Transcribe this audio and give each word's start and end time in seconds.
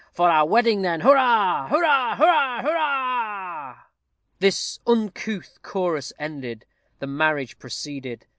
For 0.13 0.31
our 0.31 0.47
wedding, 0.47 0.81
then, 0.81 1.01
hurrah! 1.01 1.67
Hurrah! 1.67 2.15
hurrah! 2.15 2.63
hurrah! 2.63 3.77
This 4.39 4.79
uncouth 4.87 5.59
chorus 5.61 6.11
ended, 6.17 6.65
the 6.97 7.05
marriage 7.05 7.59
proceeded. 7.59 8.25